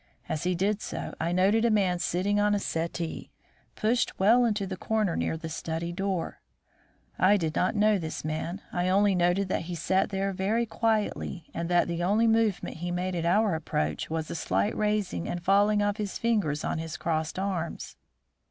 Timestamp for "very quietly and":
10.33-11.69